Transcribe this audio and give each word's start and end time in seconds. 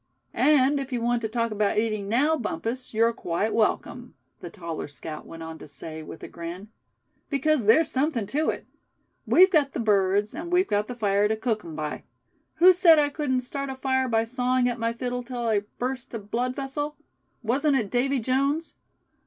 "And 0.33 0.79
if 0.79 0.91
you 0.91 0.99
want 0.99 1.21
to 1.21 1.27
talk 1.27 1.51
about 1.51 1.77
eating 1.77 2.09
now, 2.09 2.35
Bumpus, 2.35 2.91
you're 2.91 3.13
quite 3.13 3.53
welcome," 3.53 4.15
the 4.39 4.49
taller 4.49 4.87
scout 4.87 5.27
went 5.27 5.43
on 5.43 5.59
to 5.59 5.67
say, 5.67 6.01
with 6.01 6.23
a 6.23 6.27
grin; 6.27 6.69
"because 7.29 7.65
there's 7.65 7.91
something 7.91 8.25
to 8.25 8.49
it. 8.49 8.65
We've 9.27 9.51
got 9.51 9.73
the 9.73 9.79
birds, 9.79 10.33
and 10.33 10.51
we've 10.51 10.65
got 10.67 10.87
the 10.87 10.95
fire 10.95 11.27
to 11.27 11.35
cook 11.37 11.63
'em 11.63 11.75
by. 11.75 12.01
Who 12.55 12.73
said 12.73 12.97
I 12.97 13.09
couldn't 13.09 13.41
start 13.41 13.69
a 13.69 13.75
fire 13.75 14.07
by 14.09 14.25
sawin' 14.25 14.67
at 14.67 14.79
my 14.79 14.91
fiddle 14.91 15.21
till 15.21 15.45
I 15.47 15.59
burst 15.77 16.15
a 16.15 16.17
blood 16.17 16.55
vessel? 16.55 16.97
Wasn't 17.43 17.77
it 17.77 17.91
Davy 17.91 18.17
Jones? 18.19 18.73